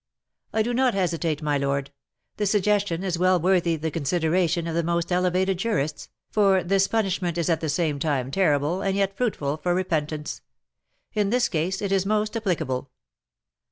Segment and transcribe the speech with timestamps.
[0.51, 1.91] "I do not hesitate, my lord;
[2.37, 7.37] the suggestion is well worthy the consideration of the most elevated jurists, for this punishment
[7.37, 10.41] is at the same time terrible and yet fruitful for repentance.
[11.13, 12.89] In this case it is most applicable.